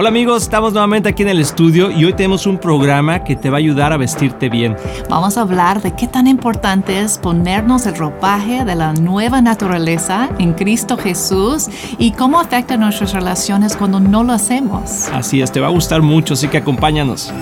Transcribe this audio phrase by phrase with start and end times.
[0.00, 3.50] Hola amigos, estamos nuevamente aquí en el estudio y hoy tenemos un programa que te
[3.50, 4.76] va a ayudar a vestirte bien.
[5.10, 10.28] Vamos a hablar de qué tan importante es ponernos el ropaje de la nueva naturaleza
[10.38, 11.66] en Cristo Jesús
[11.98, 15.08] y cómo afecta nuestras relaciones cuando no lo hacemos.
[15.12, 17.32] Así es, te va a gustar mucho, así que acompáñanos.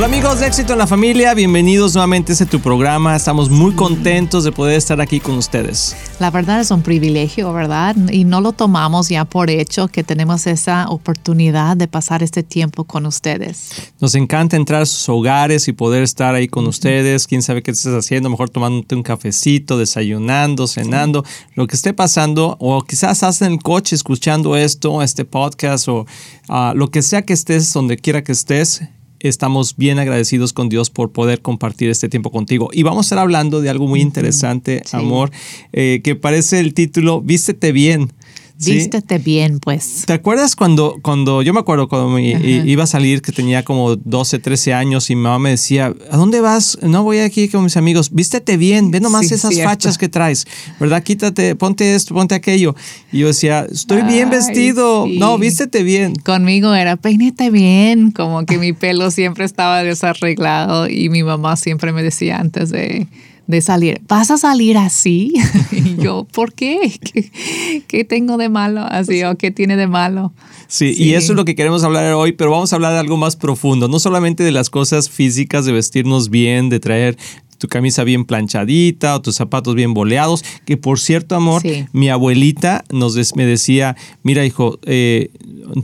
[0.00, 3.14] Hola amigos de Éxito en la Familia, bienvenidos nuevamente a este tu programa.
[3.14, 5.94] Estamos muy contentos de poder estar aquí con ustedes.
[6.18, 7.94] La verdad es un privilegio, ¿verdad?
[8.10, 12.84] Y no lo tomamos ya por hecho que tenemos esa oportunidad de pasar este tiempo
[12.84, 13.92] con ustedes.
[14.00, 17.26] Nos encanta entrar a sus hogares y poder estar ahí con ustedes.
[17.26, 21.26] Quién sabe qué estás haciendo, mejor tomándote un cafecito, desayunando, cenando,
[21.56, 26.06] lo que esté pasando, o quizás estás en el coche escuchando esto, este podcast, o
[26.48, 28.80] ah, lo que sea que estés, donde quiera que estés
[29.20, 32.70] estamos bien agradecidos con Dios por poder compartir este tiempo contigo.
[32.72, 35.30] Y vamos a estar hablando de algo muy interesante, amor,
[35.72, 38.12] eh, que parece el título Vístete bien.
[38.64, 40.04] Vístete bien, pues.
[40.06, 44.38] ¿Te acuerdas cuando, cuando yo me acuerdo cuando iba a salir, que tenía como 12,
[44.38, 46.78] 13 años y mi mamá me decía, ¿a dónde vas?
[46.82, 48.10] No voy aquí con mis amigos.
[48.12, 50.46] Vístete bien, ve nomás esas fachas que traes,
[50.78, 51.02] ¿verdad?
[51.02, 52.74] Quítate, ponte esto, ponte aquello.
[53.12, 55.06] Y yo decía, estoy bien vestido.
[55.08, 56.14] No, vístete bien.
[56.16, 61.92] Conmigo era, peínate bien, como que mi pelo siempre estaba desarreglado y mi mamá siempre
[61.92, 63.06] me decía antes de
[63.50, 64.00] de salir.
[64.08, 65.34] ¿Vas a salir así?
[65.72, 66.98] y yo, ¿por qué?
[67.86, 68.04] qué?
[68.04, 68.82] tengo de malo?
[68.82, 70.32] Así, o qué tiene de malo.
[70.68, 73.16] Sí, y eso es lo que queremos hablar hoy, pero vamos a hablar de algo
[73.16, 77.18] más profundo, no solamente de las cosas físicas, de vestirnos bien, de traer
[77.60, 80.42] tu camisa bien planchadita o tus zapatos bien boleados.
[80.64, 85.30] Que por cierto, amor, mi abuelita nos me decía, mira hijo, eh,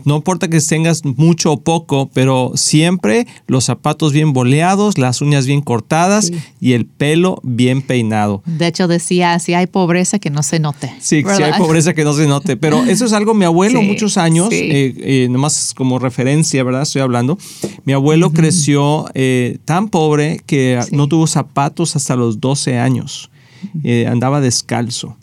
[0.04, 5.46] no importa que tengas mucho o poco, pero siempre los zapatos bien boleados, las uñas
[5.46, 8.42] bien cortadas y el pelo bien peinado.
[8.46, 10.92] De hecho decía, si hay pobreza que no se note.
[10.98, 14.16] Sí, si hay pobreza que no se note, pero eso es algo mi abuelo muchos
[14.16, 16.82] años, eh, eh, nomás como referencia, ¿verdad?
[16.82, 17.38] Estoy hablando.
[17.84, 19.04] Mi abuelo creció
[19.66, 21.65] tan pobre que no tuvo zapatos
[21.96, 23.30] hasta los 12 años.
[23.82, 25.16] Eh, andaba descalzo.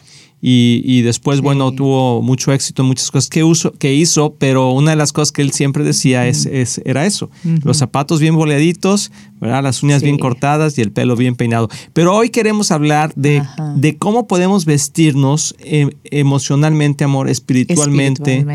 [0.46, 4.92] Y, después, bueno, tuvo mucho éxito en muchas cosas que, uso, que hizo, pero una
[4.92, 7.30] de las cosas que él siempre decía es, es era eso,
[7.64, 9.10] los zapatos bien boleaditos,
[9.44, 9.62] ¿verdad?
[9.62, 11.70] las uñas bien cortadas y el pelo bien peinado.
[11.92, 13.44] Pero hoy queremos hablar de,
[13.76, 18.46] de cómo podemos vestirnos em, emocionalmente, amor, espiritualmente,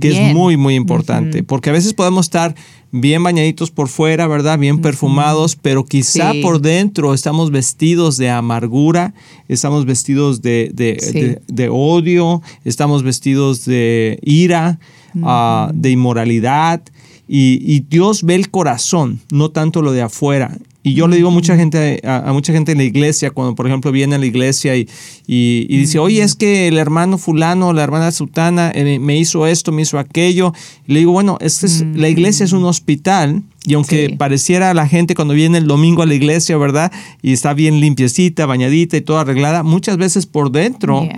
[0.00, 2.54] que es muy, muy importante, porque a veces podemos estar
[2.92, 4.56] bien bañaditos por fuera, ¿verdad?
[4.56, 9.14] Bien perfumados, pero quizá por dentro estamos vestidos de amargura,
[9.48, 14.78] estamos vestidos de, de, odio, estamos vestidos de ira,
[15.24, 16.82] ah, de inmoralidad.
[17.28, 20.56] Y, y, Dios ve el corazón, no tanto lo de afuera.
[20.86, 23.66] Y yo le digo a mucha gente, a, mucha gente en la iglesia, cuando por
[23.66, 24.88] ejemplo viene a la iglesia y,
[25.26, 29.72] y, dice, oye, es que el hermano fulano, la hermana sultana eh, me hizo esto,
[29.72, 30.52] me hizo aquello.
[30.86, 34.74] Y le digo, bueno, este es, la iglesia es un hospital y aunque pareciera a
[34.74, 36.92] la gente cuando viene el domingo a la iglesia, ¿verdad?
[37.20, 41.08] Y está bien limpiecita, bañadita y toda arreglada, muchas veces por dentro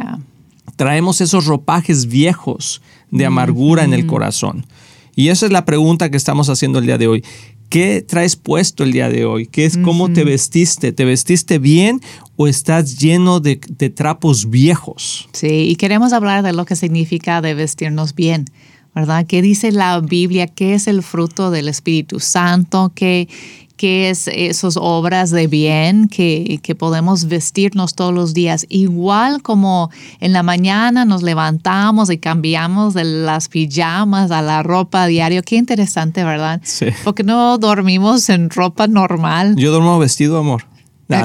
[0.77, 2.81] traemos esos ropajes viejos
[3.11, 4.65] de amargura en el corazón.
[5.19, 7.25] Y esa es la pregunta que estamos haciendo el día de hoy.
[7.69, 9.49] ¿Qué traes puesto el día de hoy?
[9.49, 10.93] ¿Qué es cómo te vestiste?
[10.93, 12.01] ¿Te vestiste bien
[12.37, 15.29] o estás lleno de, de, trapos viejos?
[15.33, 18.45] Sí, y queremos hablar de lo que significa de vestirnos bien.
[18.99, 19.27] ¿Verdad?
[19.29, 20.49] ¿Qué dice la Biblia?
[20.49, 22.91] ¿Qué es el fruto del Espíritu Santo?
[22.97, 23.29] ¿Qué,
[23.77, 28.67] que es esas obras de bien que, que, podemos vestirnos todos los días.
[28.69, 35.07] Igual como en la mañana nos levantamos y cambiamos de las pijamas a la ropa
[35.07, 35.43] diario.
[35.45, 36.61] Qué interesante, ¿verdad?
[36.65, 36.87] Sí.
[37.05, 39.55] Porque no dormimos en ropa normal.
[39.55, 40.65] Yo duermo vestido, amor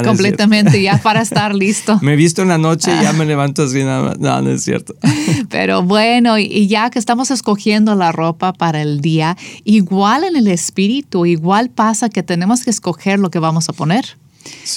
[0.04, 2.00] completamente, ya para estar listo.
[2.02, 4.20] me he visto en la noche y ya me levanto así nada más.
[4.20, 4.96] No, no es cierto.
[5.50, 10.48] Pero bueno, y ya que estamos escogiendo la ropa para el día, igual en el
[10.48, 14.18] espíritu, igual pasa que tenemos que escoger lo que vamos a poner.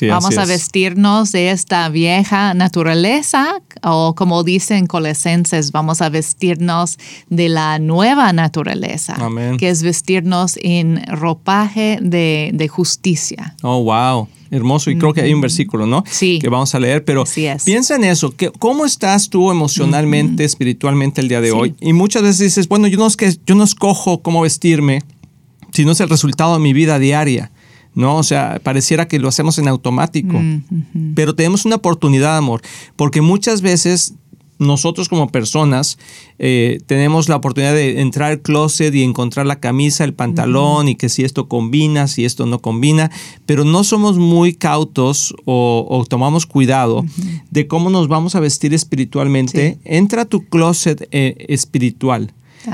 [0.08, 6.98] Vamos a vestirnos de esta vieja naturaleza o como dicen Colosenses, vamos a vestirnos
[7.28, 9.16] de la nueva naturaleza,
[9.58, 13.54] que es vestirnos en ropaje de, de justicia.
[13.62, 14.28] Oh, wow.
[14.50, 16.04] Hermoso, y creo que hay un versículo, ¿no?
[16.08, 16.38] Sí.
[16.40, 17.24] Que vamos a leer, pero
[17.64, 21.74] piensa en eso, que, ¿cómo estás tú emocionalmente, espiritualmente el día de hoy?
[21.80, 25.02] Y muchas veces dices, bueno, yo no, es que, yo no escojo cómo vestirme,
[25.72, 27.50] sino es el resultado de mi vida diaria.
[27.96, 28.18] ¿No?
[28.18, 30.40] O sea, pareciera que lo hacemos en automático.
[31.16, 32.62] Pero tenemos una oportunidad, amor,
[32.94, 34.14] porque muchas veces
[34.58, 35.98] nosotros como personas
[36.38, 40.94] eh, tenemos la oportunidad de entrar al closet y encontrar la camisa, el pantalón y
[40.94, 43.10] que si esto combina, si esto no combina,
[43.44, 47.04] pero no somos muy cautos o, tomamos cuidado
[47.50, 49.78] de cómo nos vamos a vestir espiritualmente.
[49.84, 52.32] Entra a tu closet eh, espiritual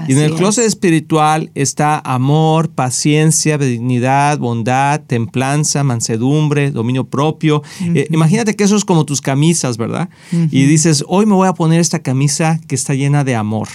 [0.09, 7.63] y en el closet espiritual está amor, paciencia, benignidad, bondad, templanza, mansedumbre, dominio propio.
[7.81, 10.09] Eh, imagínate que eso es como tus camisas, ¿verdad?
[10.31, 13.69] Y dices, hoy me voy a poner esta camisa que está llena de amor.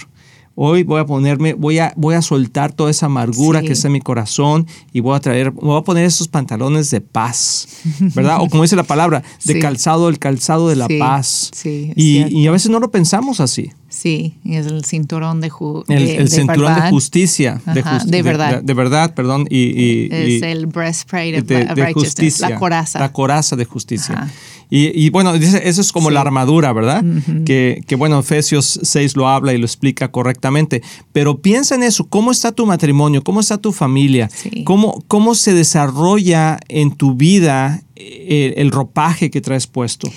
[0.60, 3.92] Hoy voy a ponerme, voy a, voy a soltar toda esa amargura que está en
[3.92, 7.68] mi corazón y voy a traer, voy a poner esos pantalones de paz,
[8.00, 8.38] ¿verdad?
[8.40, 11.52] O como dice la palabra, de calzado, el calzado de la paz.
[11.64, 13.70] y, y, a veces no lo pensamos así.
[13.88, 16.18] Sí, es el cinturón de, justicia.
[16.18, 17.62] el, cinturón de justicia.
[17.64, 18.60] de, verdad.
[18.60, 19.46] De, verdad, perdón.
[19.48, 22.50] Y, es el breastplate de, justicia.
[22.50, 22.98] La coraza.
[22.98, 24.28] La coraza de justicia.
[24.70, 27.02] Y, bueno, eso es como la armadura, ¿verdad?
[27.46, 30.82] que, que, bueno, Efesios 6 lo habla y lo explica correctamente.
[31.12, 33.22] Pero piensa en eso, ¿cómo está tu matrimonio?
[33.24, 34.30] ¿Cómo está tu familia?
[34.64, 40.10] ¿Cómo, ¿Cómo se desarrolla en tu vida eh, el ropaje que traes puesto?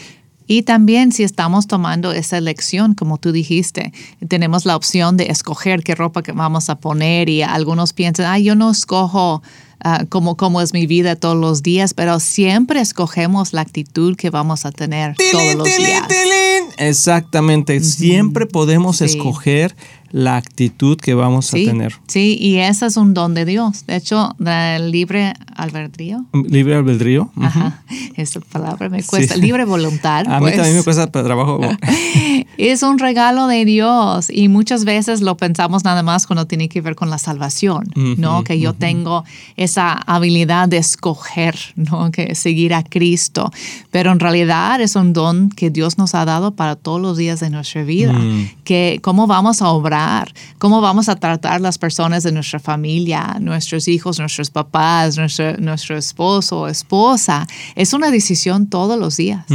[0.48, 3.94] Y también si estamos tomando esa elección, como tú dijiste,
[4.28, 8.38] tenemos la opción de escoger qué ropa que vamos a poner y algunos piensan, ah,
[8.38, 9.42] yo no escojo
[9.86, 14.66] uh, como, es mi vida todos los días, pero siempre escogemos la actitud que vamos
[14.66, 16.04] a tener todos los días.
[16.78, 19.76] Exactamente, siempre podemos escoger
[20.12, 21.94] la actitud que vamos a tener.
[22.08, 23.86] Sí, y ese es un don de Dios.
[23.86, 26.26] De hecho, el libre albedrío.
[26.34, 27.32] Libre albedrío.
[27.40, 27.84] Ajá,
[28.16, 29.38] esa palabra me cuesta.
[29.38, 30.26] Libre voluntad.
[30.28, 31.60] a mí también me cuesta trabajo.
[32.58, 36.82] es un regalo de Dios y muchas veces lo pensamos nada más cuando tiene que
[36.82, 37.86] ver con la salvación,
[38.18, 38.44] ¿no?
[38.44, 39.24] Que yo tengo
[39.56, 42.12] esa habilidad de escoger, ¿no?
[42.12, 43.52] Que seguir a Cristo.
[43.92, 47.40] Pero en realidad es un don que Dios nos ha dado para todos los días
[47.40, 48.14] de nuestra vida.
[48.14, 48.50] Mm.
[48.64, 50.01] Que cómo vamos a obrar
[50.58, 55.98] cómo vamos a tratar las personas de nuestra familia, nuestros hijos, nuestros papás, nuestro, nuestro
[55.98, 57.48] esposo o esposa.
[57.76, 59.46] Es una decisión todos los días.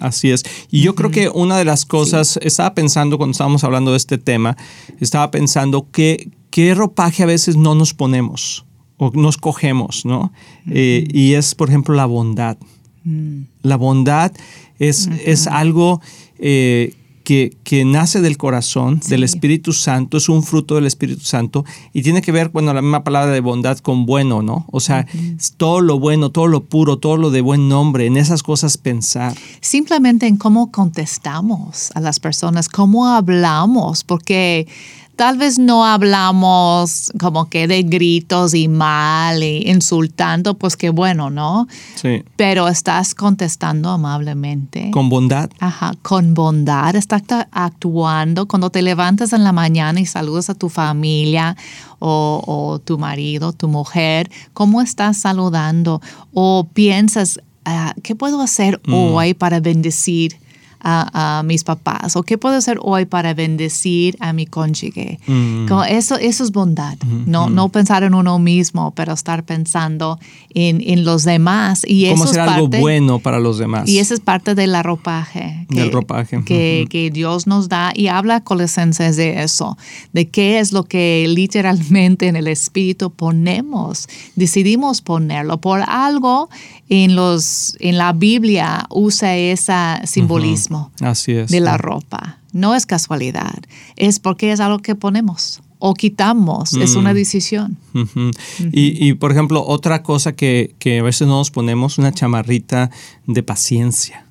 [0.00, 0.44] Así es.
[0.70, 4.18] Y yo creo que una de las cosas, estaba pensando cuando estábamos hablando de este
[4.18, 4.56] tema,
[5.00, 8.64] estaba pensando que qué ropaje a veces no nos ponemos
[8.96, 10.32] o nos cogemos, ¿no?
[10.70, 12.58] Eh, y es, por ejemplo, la bondad.
[13.04, 13.42] Mm.
[13.62, 14.32] La bondad
[14.78, 16.00] es, es algo
[16.38, 16.94] eh,
[17.28, 22.22] que, nace del corazón, del Espíritu Santo, es un fruto del Espíritu Santo y tiene
[22.22, 24.64] que ver, bueno, la misma palabra de bondad con bueno, ¿no?
[24.72, 25.06] O sea,
[25.58, 29.34] todo lo bueno, todo lo puro, todo lo de buen nombre, en esas cosas pensar.
[29.60, 34.66] Simplemente en cómo contestamos a las personas, cómo hablamos, porque
[35.18, 41.28] tal vez no hablamos como que de gritos y mal y insultando, pues qué bueno,
[41.28, 41.66] ¿no?
[41.96, 42.22] Sí.
[42.36, 44.92] Pero estás contestando amablemente.
[44.92, 45.50] Con bondad.
[45.58, 46.94] Ajá, con bondad.
[46.94, 51.56] Estás actuando cuando te levantas en la mañana y saludas a tu familia
[51.98, 54.30] o, tu marido, tu mujer.
[54.54, 56.00] ¿Cómo estás saludando?
[56.32, 58.94] O piensas, ah, ¿qué puedo hacer mm.
[58.94, 60.38] hoy para bendecir?
[60.80, 65.18] A, mis papás o qué puedo hacer hoy para bendecir a mi cónyuge.
[65.26, 65.66] Mm.
[65.88, 66.96] eso, eso es bondad,
[67.26, 70.18] no, no pensar en uno mismo, pero estar pensando
[70.54, 71.82] en, en los demás.
[71.86, 73.88] Y Como eso hacer algo bueno para los demás.
[73.88, 75.66] Y eso es parte del ropaje.
[75.68, 76.42] Que, del ropaje.
[76.44, 79.76] Que, que, Dios nos da y habla Colosenses de eso,
[80.12, 86.48] de qué es lo que literalmente en el Espíritu ponemos, decidimos ponerlo por algo
[86.88, 89.72] en, los, en la Biblia usa ese
[90.04, 90.90] simbolismo
[91.24, 92.38] de la ropa.
[92.52, 93.58] No es casualidad,
[93.96, 97.16] es porque es algo que ponemos o quitamos, es una mm.
[97.16, 97.76] decisión.
[98.72, 102.90] y, por ejemplo, otra cosa que, que a veces no nos ponemos, una chamarrita
[103.26, 104.24] de paciencia.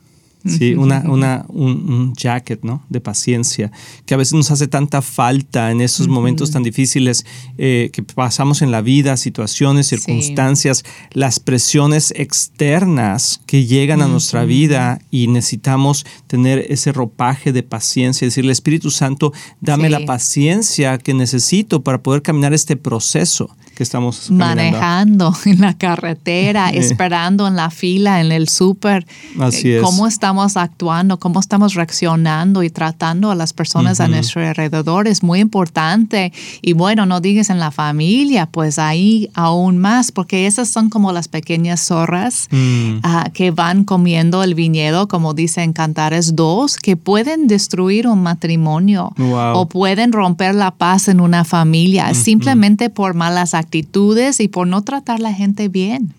[0.50, 2.84] Sí, una, una, un, jacket, ¿no?
[2.90, 3.72] De paciencia,
[4.06, 7.26] que a veces nos hace tanta falta en esos momentos tan difíciles
[7.58, 14.46] eh, que pasamos en la vida, situaciones, circunstancias, las presiones externas que llegan a nuestra
[14.46, 21.14] vida y necesitamos tener ese ropaje de paciencia, decirle, Espíritu Santo, dame la paciencia que
[21.14, 27.70] necesito para poder caminar este proceso que estamos manejando en la carretera, esperando en la
[27.70, 29.06] fila, en el súper.
[29.40, 29.84] Así es.
[29.84, 31.18] ¿Cómo estamos actuando?
[31.20, 35.08] ¿Cómo estamos reaccionando y tratando a las personas a nuestro alrededor?
[35.08, 36.32] Es muy importante.
[36.62, 41.12] Y bueno, no digas en la familia, pues ahí aún más, porque esas son como
[41.12, 43.00] las pequeñas zorras mm.
[43.04, 49.14] ah, que van comiendo el viñedo, como dicen Cantares 2, que pueden destruir un matrimonio
[49.18, 54.84] o pueden romper la paz en una familia, simplemente por malas actitudes y por no
[54.84, 56.14] tratar a la gente bien.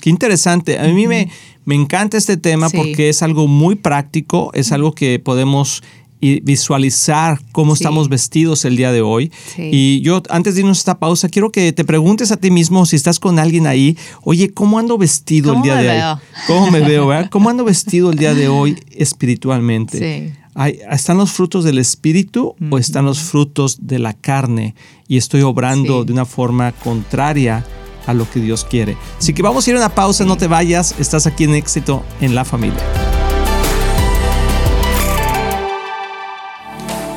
[0.00, 0.78] Qué interesante.
[0.78, 1.30] A mí me,
[1.64, 5.82] me encanta este tema porque es algo muy práctico, es algo que podemos
[6.24, 9.30] y visualizar cómo estamos vestidos el día de hoy.
[9.58, 12.86] Y yo, antes de irnos a esta pausa, quiero que te preguntes a ti mismo
[12.86, 16.18] si estás con alguien ahí, oye, ¿cómo ando vestido el día de hoy?
[16.46, 17.10] ¿Cómo me veo?
[17.30, 20.32] ¿Cómo ando vestido el día de hoy espiritualmente?
[20.90, 24.74] ¿Están los frutos del espíritu o están los frutos de la carne?
[25.06, 27.66] Y estoy obrando de una forma contraria
[28.06, 28.96] a lo que Dios quiere.
[29.18, 32.04] Así que vamos a ir a una pausa, no te vayas, estás aquí en éxito
[32.20, 33.03] en la familia.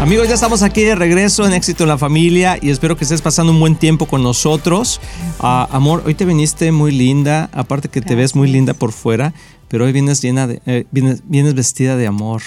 [0.00, 3.20] Amigos, ya estamos aquí de regreso en Éxito en la Familia y espero que estés
[3.20, 5.00] pasando un buen tiempo con nosotros.
[5.40, 9.34] Ah, amor, hoy te viniste muy linda, aparte que te ves muy linda por fuera,
[9.66, 12.42] pero hoy vienes llena de, eh, vienes, vestida de amor.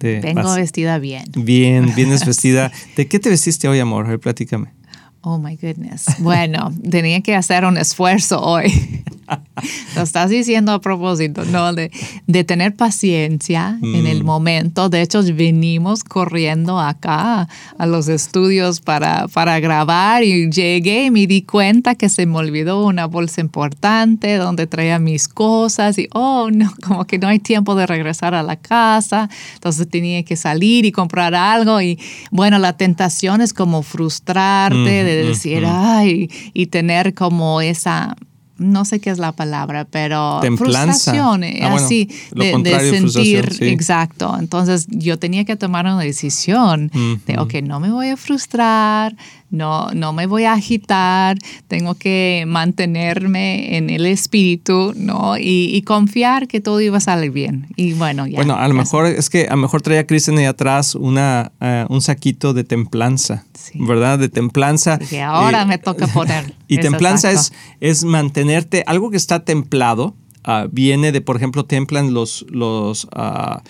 [0.00, 1.24] Vengo vestida bien.
[1.34, 2.72] Bien, vienes vestida.
[2.96, 4.06] ¿De qué te vestiste hoy, amor?
[4.06, 4.72] A ver, platícame.
[5.20, 6.06] Oh my goodness.
[6.18, 9.04] Bueno, tenía que hacer un esfuerzo hoy.
[9.96, 11.72] Lo estás diciendo a propósito, ¿no?
[11.72, 11.90] De,
[12.26, 14.26] de tener paciencia en el mm.
[14.26, 14.88] momento.
[14.88, 21.26] De hecho, venimos corriendo acá a los estudios para, para grabar y llegué y me
[21.26, 26.50] di cuenta que se me olvidó una bolsa importante donde traía mis cosas y, oh,
[26.50, 29.28] no, como que no hay tiempo de regresar a la casa.
[29.54, 31.98] Entonces tenía que salir y comprar algo y,
[32.30, 38.16] bueno, la tentación es como frustrarte, de decir, ay, y tener como esa
[38.60, 42.52] no sé qué es la palabra, pero frustración, eh, ah, así, de,
[42.90, 44.36] sentir, exacto.
[44.38, 46.90] Entonces yo tenía que tomar una decisión
[47.26, 49.16] de, ok, no me voy a frustrar,
[49.50, 55.36] no, no me voy a agitar, tengo que mantenerme en el espíritu, ¿no?
[55.38, 57.66] Y, confiar que todo iba a salir bien.
[57.74, 58.36] Y bueno, ya.
[58.36, 61.86] Bueno, a lo mejor es que a lo mejor traía Kristen ahí atrás una, eh,
[61.88, 64.18] un saquito de templanza, ¿verdad?
[64.18, 64.98] De templanza.
[64.98, 66.54] Que ahora me toca poner.
[66.68, 68.04] y templanza es, es
[68.50, 70.14] mantenerte, algo que está templado,
[70.44, 73.62] ah, viene de, por ejemplo, templan los, los ah,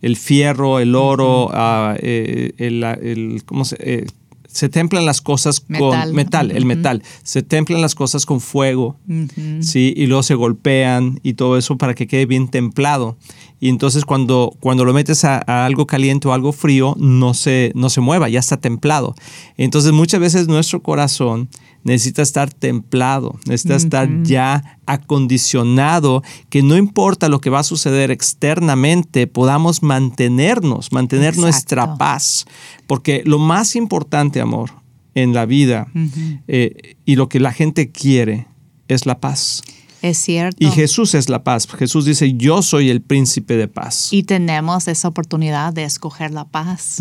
[0.00, 4.06] el fierro, el oro, ah, eh, el, el, ¿cómo se, eh,
[4.48, 7.02] se templan las cosas con metal, el metal.
[7.22, 8.96] Se templan las cosas con fuego,
[9.60, 9.92] ¿sí?
[9.94, 13.18] Y luego se golpean y todo eso para que quede bien templado.
[13.60, 17.90] Y entonces cuando, cuando lo metes a, algo caliente o algo frío, no se, no
[17.90, 19.14] se mueva, ya está templado.
[19.58, 21.50] Entonces muchas veces nuestro corazón
[21.88, 28.10] necesita estar templado, necesita estar ya acondicionado, que no importa lo que va a suceder
[28.10, 32.44] externamente, podamos mantenernos, mantener nuestra paz.
[32.86, 34.70] Porque lo más importante, amor,
[35.14, 35.88] en la vida
[36.46, 38.46] eh, y lo que la gente quiere
[38.86, 39.62] es la paz.
[40.00, 40.56] Es cierto.
[40.60, 41.66] Y Jesús es la paz.
[41.66, 44.12] Jesús dice, yo soy el príncipe de paz.
[44.12, 46.98] Y tenemos esa oportunidad de escoger la paz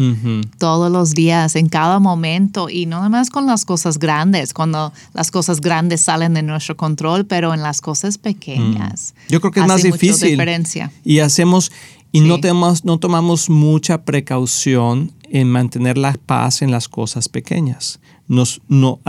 [0.57, 4.91] todos los días, en cada momento, y no nada más con las cosas grandes, cuando
[5.13, 9.13] las cosas grandes salen de nuestro control, pero en las cosas pequeñas.
[9.15, 9.31] Mm.
[9.31, 10.31] Yo creo que es más difícil.
[10.31, 10.91] Diferencia.
[11.03, 11.71] Y hacemos,
[12.11, 17.99] y no, tenemos, no tomamos mucha precaución en mantener la paz en las cosas pequeñas.
[18.27, 18.99] Nos, no,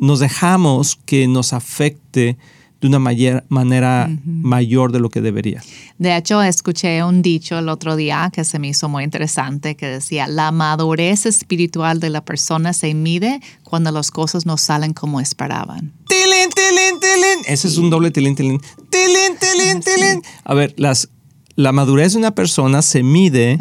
[0.00, 2.36] nos dejamos que nos afecte
[2.84, 5.62] de una manera mayor de lo que debería.
[5.96, 9.86] De hecho, escuché un dicho el otro día que se me hizo muy interesante, que
[9.86, 15.18] decía, la madurez espiritual de la persona se mide cuando las cosas no salen como
[15.22, 15.94] esperaban.
[16.08, 17.44] ¡Tilín, tilín, tilín!
[17.46, 18.60] Ese es un doble tilín, tilín.
[18.90, 20.22] ¡Tilín, tilín, tilín!
[20.44, 21.08] A ver, las,
[21.56, 23.58] la madurez de una persona se mide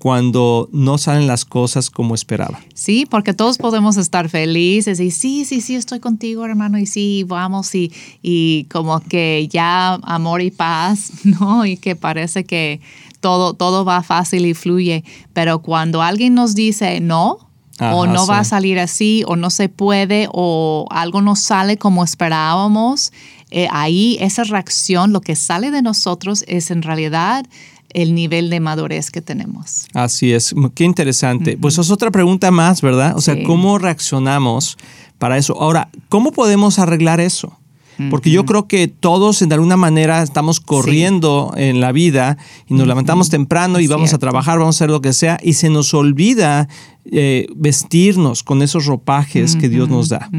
[0.00, 2.58] cuando no salen las cosas como esperaba.
[2.72, 7.22] Sí, porque todos podemos estar felices y sí, sí, sí, estoy contigo, hermano, y sí,
[7.28, 7.92] vamos, y,
[8.22, 11.66] y como que ya amor y paz, ¿no?
[11.66, 12.80] Y que parece que
[13.20, 15.04] todo, todo va fácil y fluye.
[15.34, 19.68] Pero cuando alguien nos dice no, o no va a salir así, o no se
[19.68, 23.12] puede, o algo no sale como esperábamos,
[23.50, 27.44] eh, ahí esa reacción, lo que sale de nosotros es en realidad
[27.94, 29.86] el nivel de madurez que tenemos.
[29.94, 31.56] Así es, qué interesante.
[31.56, 33.16] Pues es otra pregunta más, ¿verdad?
[33.16, 34.76] O sea, ¿cómo reaccionamos
[35.18, 35.60] para eso?
[35.60, 37.59] Ahora, ¿cómo podemos arreglar eso?
[38.08, 42.86] Porque yo creo que todos en alguna manera estamos corriendo en la vida y nos
[42.86, 45.92] levantamos temprano y vamos a trabajar, vamos a hacer lo que sea y se nos
[45.92, 46.68] olvida
[47.04, 50.30] eh, vestirnos con esos ropajes que Dios nos da.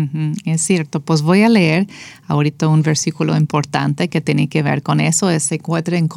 [0.46, 1.88] Es cierto, pues voy a leer
[2.28, 6.10] ahorita un versículo importante que tiene que ver con eso, se encuentra en,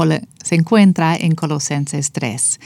[0.43, 2.61] se encuentra en Colosenses 3.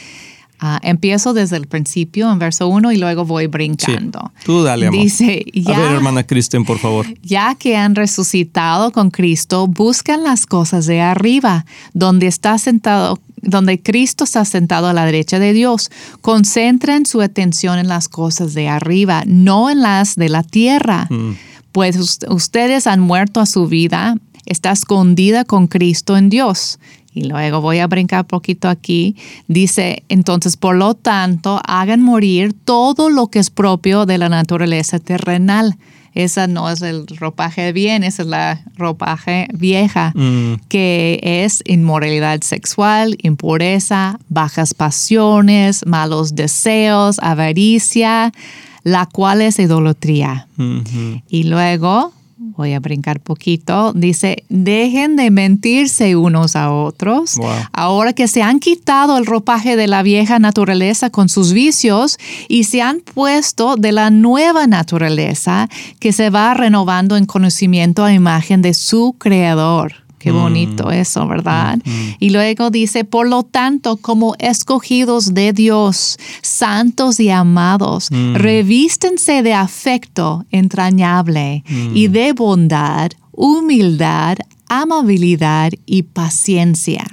[0.60, 4.32] Ah, empiezo desde el principio en verso 1 y luego voy brincando.
[4.44, 5.00] tú dale, amor.
[5.00, 7.06] Dice, ya, A ver, hermana Kristen, por favor.
[7.22, 13.80] Ya que han resucitado con Cristo, buscan las cosas de arriba, donde está sentado donde
[13.80, 15.92] Cristo está sentado a la derecha de Dios.
[16.20, 21.06] Concentren su atención en las cosas de arriba, no en las de la tierra.
[21.08, 21.34] Mm.
[21.70, 26.80] Pues ustedes han muerto a su vida, está escondida con Cristo en Dios
[27.18, 29.16] y luego voy a brincar un poquito aquí,
[29.48, 35.00] dice, entonces, por lo tanto, hagan morir todo lo que es propio de la naturaleza
[35.00, 35.76] terrenal.
[36.14, 40.54] Esa no es el ropaje bien, esa es la ropaje vieja, mm.
[40.68, 48.32] que es inmoralidad sexual, impureza, bajas pasiones, malos deseos, avaricia,
[48.84, 50.46] la cual es idolatría.
[51.28, 57.36] Y luego voy a brincar poquito, dice, dejen de mentirse unos a otros.
[57.72, 62.16] Ahora que se han quitado el ropaje de la vieja naturaleza con sus vicios
[62.48, 68.12] y se han puesto de la nueva naturaleza que se va renovando en conocimiento a
[68.12, 70.07] imagen de su creador.
[70.18, 70.92] Qué bonito mm.
[70.92, 71.78] eso, ¿verdad?
[71.84, 72.14] Mm, mm.
[72.18, 79.54] Y luego dice, por lo tanto, como escogidos de Dios, santos y amados, revístense de
[79.54, 87.06] afecto entrañable y de bondad, humildad, amabilidad y paciencia.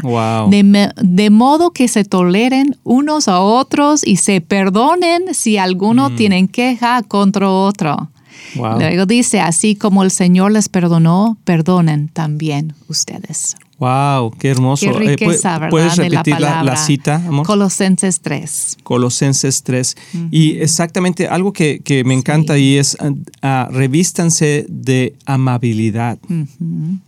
[0.50, 7.02] De, modo que se toleren unos a otros y se perdonen si alguno tiene queja
[7.04, 8.10] contra otro.
[8.56, 13.56] Luego dice, así como el Señor les perdonó, perdonen también ustedes.
[13.78, 14.86] Wow, qué hermoso.
[14.86, 17.46] Qué eh, riqueza, ¿Puedes repetir la, cita, amor?
[17.46, 18.78] Colosenses 3.
[18.84, 19.98] Colosenses 3.
[20.32, 26.18] Y exactamente algo que, me encanta ahí es uh, revístanse de amabilidad.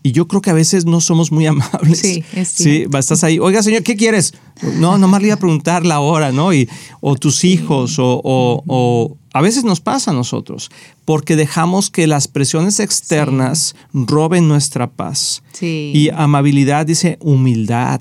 [0.03, 1.99] Y yo creo que a veces no somos muy amables.
[1.99, 3.39] Sí, es Sí, estás ahí.
[3.39, 4.33] Oiga, señor, ¿qué quieres?
[4.77, 6.53] No, nomás le iba a preguntar la hora, ¿no?
[6.53, 6.67] Y,
[6.99, 10.69] o tus hijos, o a veces nos pasa a nosotros,
[11.05, 15.43] porque dejamos que las presiones externas roben nuestra paz.
[15.61, 17.99] Y amabilidad dice humildad.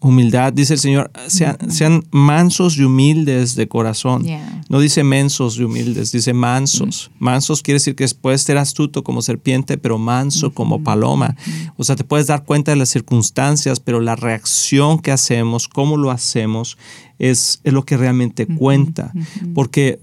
[0.00, 4.26] Humildad, dice el Señor, sean, mansos y humildes de corazón.
[4.68, 7.12] No dice mensos y humildes, dice mansos.
[7.20, 11.36] Mansos quiere decir que puedes ser astuto como serpiente, pero manso como paloma.
[11.76, 15.96] O sea, te puedes dar cuenta de las circunstancias, pero la reacción que hacemos, cómo
[15.96, 16.78] lo hacemos,
[17.20, 19.12] es, es lo que realmente cuenta.
[19.54, 20.00] Porque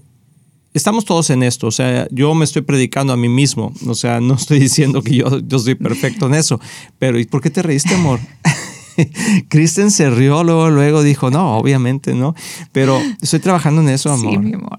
[0.74, 4.20] estamos todos en esto, o sea, yo me estoy predicando a mí mismo, o sea,
[4.20, 6.60] no estoy diciendo que yo, yo soy perfecto en eso,
[6.98, 8.20] pero ¿y por qué te reíste, amor?
[9.48, 12.34] Kristen se rió, luego, luego dijo, no, obviamente no,
[12.72, 14.32] pero estoy trabajando en eso, amor.
[14.32, 14.78] Sí, mi amor.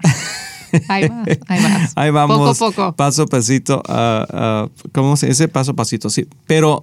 [0.88, 1.92] Ahí vas, ahí vas.
[1.96, 2.38] Ahí vamos.
[2.38, 2.96] Poco a poco.
[2.96, 3.82] Paso a pasito.
[3.86, 5.46] Uh, ¿Cómo se dice?
[5.46, 6.26] Paso a pasito, sí.
[6.46, 6.82] Pero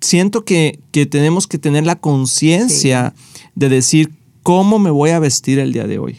[0.00, 3.14] siento que, que tenemos que tener la conciencia
[3.54, 4.10] de decir
[4.46, 6.18] cómo me voy a vestir el día de hoy.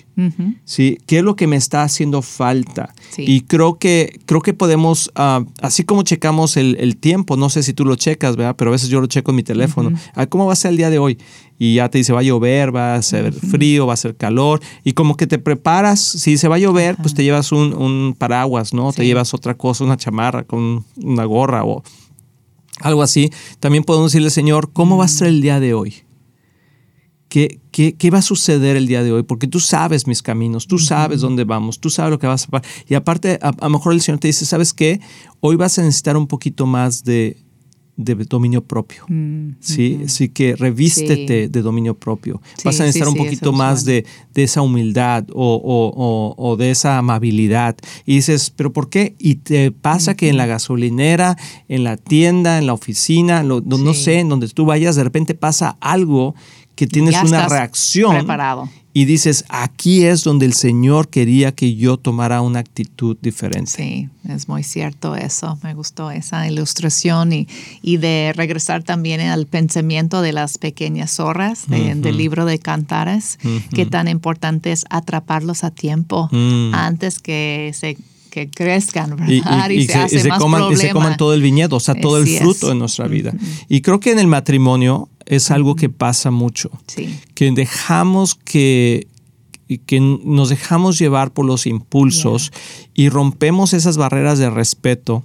[0.66, 0.98] ¿Sí?
[1.08, 2.94] ¿Qué es lo que me está haciendo falta?
[3.18, 7.72] Y creo que, creo que podemos, ah, así como checamos el, tiempo, no sé si
[7.72, 8.58] tú lo checas, ¿verdad?
[8.58, 9.98] Pero a veces yo lo checo en mi teléfono.
[10.14, 11.18] Ah, ¿Cómo va a ser el día de hoy?
[11.58, 14.60] Y ya te dice, va a llover, va a ser frío, va a ser calor.
[14.84, 18.74] Y como que te preparas, si se va a llover, pues te llevas un, paraguas,
[18.74, 18.92] ¿no?
[18.92, 21.82] Te llevas otra cosa, una chamarra con una gorra o
[22.82, 23.32] algo así.
[23.62, 26.07] También podemos decirle, Señor, ¿cómo va a ser el día de hoy?
[27.30, 29.24] ¿Qué, qué, va a suceder el día de hoy?
[29.24, 32.48] Porque tú sabes mis caminos, tú sabes dónde vamos, tú sabes lo que vas a
[32.48, 32.70] pasar.
[32.88, 35.02] Y aparte, a, lo mejor el Señor te dice, ¿sabes qué?
[35.42, 37.38] Hoy vas a necesitar un poquito más de,
[37.98, 39.04] de dominio propio.
[39.10, 40.02] Mm, ¿sí?
[40.06, 42.42] Así que revístete de dominio propio.
[42.64, 47.76] Vas a necesitar un poquito más de, esa humildad o, de esa amabilidad.
[48.06, 49.16] Y dices, ¿pero por qué?
[49.20, 51.38] Y te pasa que en la gasolinera,
[51.68, 55.78] en la tienda, en la oficina, no sé, en donde tú vayas, de repente pasa
[55.82, 56.36] algo
[56.78, 58.16] que tienes una reacción.
[58.16, 63.70] Preparado y dices, aquí es donde el Señor quería que yo tomara una actitud diferente.
[63.70, 65.60] Sí, es muy cierto eso.
[65.62, 67.48] Me gustó esa ilustración y,
[67.84, 73.38] y de regresar también al pensamiento de las pequeñas zorras del libro de Cantares,
[73.72, 76.74] que tan importante es atraparlos a tiempo mm.
[76.74, 77.98] antes que se
[78.30, 79.28] que crezcan, ¿verdad?
[79.28, 82.76] Y, se, coman, y se coman todo el viñedo, o sea, todo el fruto de
[82.76, 83.34] nuestra vida.
[83.68, 86.72] Y creo que en el matrimonio es algo que pasa mucho.
[87.34, 89.08] Que dejamos que,
[89.86, 92.52] que nos dejamos llevar por los impulsos
[92.94, 95.24] y rompemos esas barreras de respeto.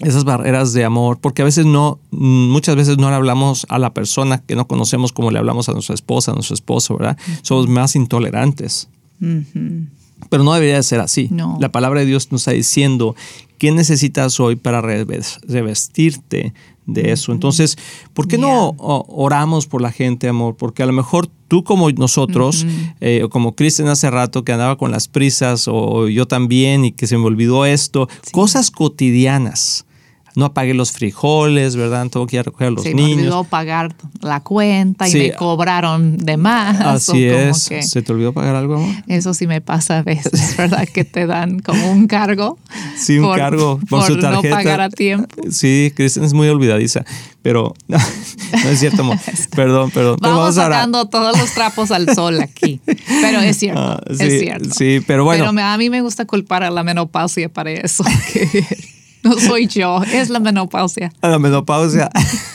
[0.00, 3.92] Esas barreras de amor, porque a veces no, muchas veces no le hablamos a la
[3.92, 7.18] persona que no conocemos como le hablamos a nuestra esposa, a nuestro esposo, ¿verdad?
[7.42, 8.88] Somos más intolerantes.
[10.28, 11.30] Pero no debería ser así.
[11.58, 13.14] La palabra de Dios nos está diciendo
[13.58, 16.54] qué necesitas hoy para revestirte
[16.86, 17.32] de eso.
[17.32, 17.78] Entonces,
[18.14, 20.56] ¿por qué no oramos por la gente, amor?
[20.56, 22.66] Porque a lo mejor tú como nosotros,
[23.00, 26.92] eh, o como Cristian hace rato que andaba con las prisas, o yo también, y
[26.92, 29.86] que se me olvidó esto, cosas cotidianas
[30.36, 32.08] no apagué los frijoles, ¿verdad?
[32.08, 33.06] Tengo que ir a recoger a los niños.
[33.06, 36.80] Se olvidó pagar la cuenta y me cobraron de más.
[37.10, 37.70] Así es.
[37.80, 38.94] ¿Se te olvidó pagar algo, amor?
[39.06, 40.88] Eso sí me pasa a veces, ¿verdad?
[40.88, 42.58] que te dan como un cargo.
[42.96, 44.48] Sí, un cargo por, su tarjeta.
[44.48, 45.28] no pagar a tiempo.
[45.50, 47.04] Sí, Cristian es muy olvidadiza,
[47.42, 47.98] pero no,
[48.68, 49.18] es cierto, amor.
[49.54, 50.18] Perdón, perdón.
[50.20, 52.80] Vamos, vamos sacando todos los trapos al sol aquí,
[53.20, 54.70] pero es cierto, ah, es cierto.
[54.70, 55.50] Sí, pero bueno.
[55.52, 58.04] Pero a mí me gusta culpar a la menopausia para eso.
[59.22, 61.12] No soy yo, es la menopausia.
[61.22, 62.10] La menopausia.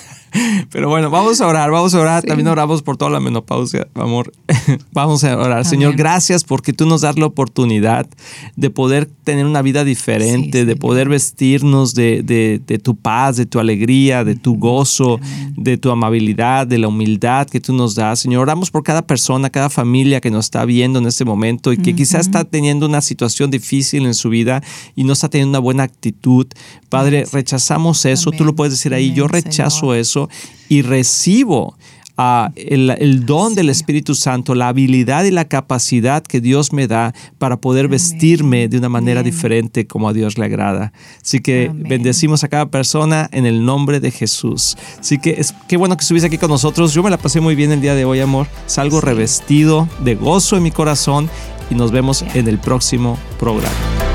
[0.72, 2.24] Pero bueno, vamos a orar, vamos a orar.
[2.24, 4.32] También oramos por toda la menopausia, amor.
[4.94, 5.66] vamos a orar.
[5.66, 8.08] Señor, gracias porque tú nos das la oportunidad
[8.56, 14.24] de poder tener una vida diferente, de poder vestirnos de, tu paz, de tu alegría,
[14.24, 15.20] de tu gozo,
[15.56, 18.20] de tu amabilidad, de la humildad que tú nos das.
[18.20, 21.78] Señor, oramos por cada persona, cada familia que nos está viendo en este momento y
[21.78, 24.64] que quizás está teniendo una situación difícil en su vida
[24.96, 26.48] y no está teniendo una buena actitud.
[26.90, 28.32] Padre, rechazamos eso.
[28.32, 29.14] Tú lo puedes decir ahí.
[29.14, 30.30] Yo rechazo eso
[30.70, 31.78] y recibo
[32.18, 37.14] ah, el, don del Espíritu Santo, la habilidad y la capacidad que Dios me da
[37.38, 40.94] para poder vestirme de una manera diferente como a Dios le agrada.
[41.22, 44.78] Así que bendecimos a cada persona en el nombre de Jesús.
[45.00, 46.94] Así que es qué bueno que estuviste aquí con nosotros.
[46.94, 48.48] Yo me la pasé muy bien el día de hoy, amor.
[48.66, 51.30] Salgo revestido de gozo en mi corazón
[51.70, 54.15] y nos vemos en el próximo programa.